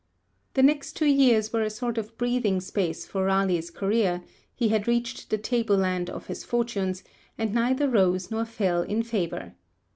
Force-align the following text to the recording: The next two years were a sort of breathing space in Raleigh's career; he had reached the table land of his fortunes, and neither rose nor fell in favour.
The 0.55 0.63
next 0.63 0.93
two 0.93 1.05
years 1.05 1.53
were 1.53 1.61
a 1.61 1.69
sort 1.69 1.99
of 1.99 2.17
breathing 2.17 2.59
space 2.59 3.07
in 3.13 3.21
Raleigh's 3.21 3.69
career; 3.69 4.23
he 4.55 4.69
had 4.69 4.87
reached 4.87 5.29
the 5.29 5.37
table 5.37 5.77
land 5.77 6.09
of 6.09 6.25
his 6.25 6.43
fortunes, 6.43 7.03
and 7.37 7.53
neither 7.53 7.87
rose 7.87 8.31
nor 8.31 8.45
fell 8.45 8.81
in 8.81 9.03
favour. 9.03 9.53